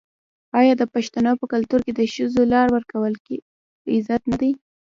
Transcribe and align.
آیا 0.59 0.73
د 0.77 0.83
پښتنو 0.93 1.31
په 1.41 1.45
کلتور 1.53 1.79
کې 1.85 1.93
د 1.95 2.01
ښځو 2.13 2.41
لار 2.53 2.67
ورکول 2.75 3.13
غیرت 3.89 4.23
نه 4.31 4.37
دی؟ 4.41 4.51